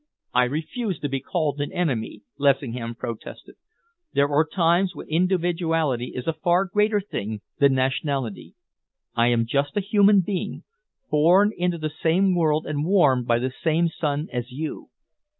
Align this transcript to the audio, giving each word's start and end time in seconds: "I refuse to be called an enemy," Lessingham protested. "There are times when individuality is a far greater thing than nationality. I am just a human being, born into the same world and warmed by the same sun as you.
"I 0.33 0.45
refuse 0.45 0.97
to 1.01 1.09
be 1.09 1.19
called 1.19 1.61
an 1.61 1.71
enemy," 1.71 2.23
Lessingham 2.39 2.95
protested. 2.95 3.53
"There 4.13 4.27
are 4.29 4.43
times 4.47 4.95
when 4.95 5.05
individuality 5.07 6.13
is 6.15 6.25
a 6.25 6.33
far 6.33 6.65
greater 6.65 6.99
thing 6.99 7.41
than 7.59 7.75
nationality. 7.75 8.55
I 9.13 9.27
am 9.27 9.45
just 9.45 9.77
a 9.77 9.79
human 9.79 10.21
being, 10.21 10.63
born 11.11 11.51
into 11.55 11.77
the 11.77 11.91
same 12.01 12.33
world 12.33 12.65
and 12.65 12.83
warmed 12.83 13.27
by 13.27 13.37
the 13.37 13.51
same 13.61 13.89
sun 13.89 14.27
as 14.33 14.49
you. 14.51 14.89